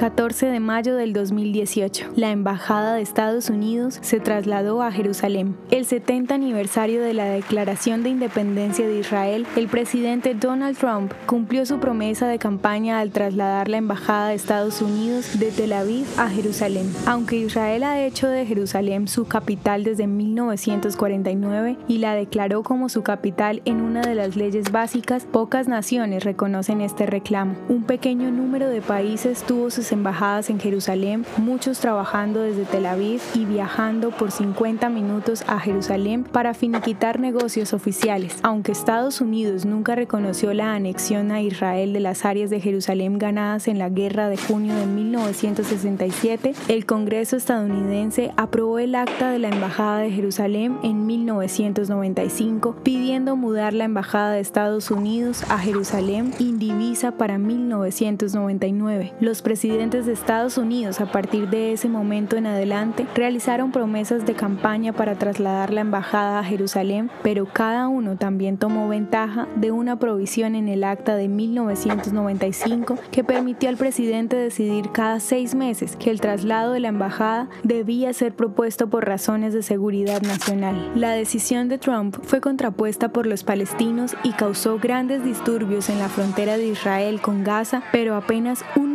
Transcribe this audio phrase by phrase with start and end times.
[0.00, 2.12] 14 de mayo del 2018.
[2.16, 5.58] La Embajada de Estados Unidos se trasladó a Jerusalén.
[5.70, 11.66] El 70 aniversario de la Declaración de Independencia de Israel, el presidente Donald Trump cumplió
[11.66, 16.30] su promesa de campaña al trasladar la Embajada de Estados Unidos de Tel Aviv a
[16.30, 16.90] Jerusalén.
[17.04, 23.02] Aunque Israel ha hecho de Jerusalén su capital desde 1949 y la declaró como su
[23.02, 27.54] capital en una de las leyes básicas, pocas naciones reconocen este reclamo.
[27.68, 33.20] Un pequeño número de países tuvo sus embajadas en Jerusalén, muchos trabajando desde Tel Aviv
[33.34, 38.36] y viajando por 50 minutos a Jerusalén para finiquitar negocios oficiales.
[38.42, 43.66] Aunque Estados Unidos nunca reconoció la anexión a Israel de las áreas de Jerusalén ganadas
[43.68, 49.48] en la guerra de junio de 1967, el Congreso estadounidense aprobó el acta de la
[49.48, 57.12] Embajada de Jerusalén en 1995, pidiendo mudar la Embajada de Estados Unidos a Jerusalén indivisa
[57.12, 59.14] para 1999.
[59.20, 64.34] Los presidentes de Estados Unidos a partir de ese momento en adelante realizaron promesas de
[64.34, 69.98] campaña para trasladar la embajada a Jerusalén, pero cada uno también tomó ventaja de una
[69.98, 76.10] provisión en el acta de 1995 que permitió al presidente decidir cada seis meses que
[76.10, 80.92] el traslado de la embajada debía ser propuesto por razones de seguridad nacional.
[80.94, 86.10] La decisión de Trump fue contrapuesta por los palestinos y causó grandes disturbios en la
[86.10, 88.89] frontera de Israel con Gaza, pero apenas un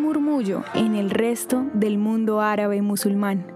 [0.74, 3.48] en el resto del mundo árabe y musulmán.